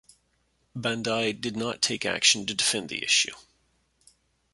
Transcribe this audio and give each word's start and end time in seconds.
Bandai 0.75 1.39
did 1.39 1.55
not 1.55 1.79
take 1.79 2.07
action 2.07 2.47
to 2.47 2.55
defend 2.55 2.89
the 2.89 3.03
issue. 3.03 3.35